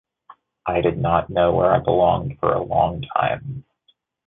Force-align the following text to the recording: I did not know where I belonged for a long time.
I 0.65 0.81
did 0.81 0.97
not 0.97 1.29
know 1.29 1.53
where 1.53 1.71
I 1.71 1.77
belonged 1.77 2.39
for 2.39 2.55
a 2.55 2.63
long 2.63 3.03
time. 3.03 3.63